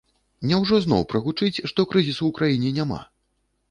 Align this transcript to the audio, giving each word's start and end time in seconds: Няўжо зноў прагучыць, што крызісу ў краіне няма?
Няўжо 0.51 0.79
зноў 0.85 1.05
прагучыць, 1.13 1.61
што 1.73 1.87
крызісу 1.95 2.21
ў 2.25 2.31
краіне 2.43 2.77
няма? 2.83 3.01